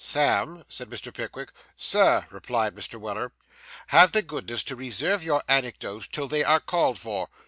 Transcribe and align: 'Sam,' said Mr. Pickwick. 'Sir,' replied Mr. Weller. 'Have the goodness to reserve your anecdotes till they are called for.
'Sam,' 0.03 0.65
said 0.67 0.89
Mr. 0.89 1.13
Pickwick. 1.13 1.51
'Sir,' 1.77 2.25
replied 2.31 2.73
Mr. 2.73 2.99
Weller. 2.99 3.33
'Have 3.89 4.13
the 4.13 4.23
goodness 4.23 4.63
to 4.63 4.75
reserve 4.75 5.23
your 5.23 5.43
anecdotes 5.47 6.07
till 6.07 6.27
they 6.27 6.43
are 6.43 6.59
called 6.59 6.97
for. 6.97 7.29